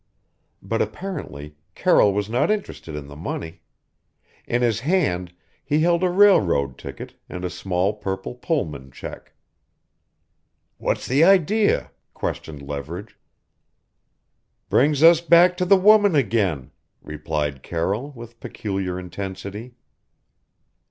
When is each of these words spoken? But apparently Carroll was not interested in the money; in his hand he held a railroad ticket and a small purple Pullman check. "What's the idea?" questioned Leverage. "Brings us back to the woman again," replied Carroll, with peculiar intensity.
But 0.63 0.81
apparently 0.81 1.57
Carroll 1.75 2.11
was 2.11 2.27
not 2.27 2.49
interested 2.49 2.95
in 2.95 3.05
the 3.07 3.15
money; 3.15 3.61
in 4.47 4.63
his 4.63 4.79
hand 4.79 5.31
he 5.63 5.81
held 5.81 6.01
a 6.03 6.09
railroad 6.09 6.75
ticket 6.79 7.13
and 7.29 7.45
a 7.45 7.51
small 7.51 7.93
purple 7.93 8.33
Pullman 8.33 8.89
check. 8.89 9.33
"What's 10.79 11.05
the 11.05 11.23
idea?" 11.23 11.91
questioned 12.15 12.63
Leverage. 12.63 13.15
"Brings 14.69 15.03
us 15.03 15.21
back 15.21 15.55
to 15.57 15.65
the 15.65 15.77
woman 15.77 16.15
again," 16.15 16.71
replied 17.03 17.61
Carroll, 17.61 18.11
with 18.15 18.39
peculiar 18.39 18.97
intensity. 18.99 19.75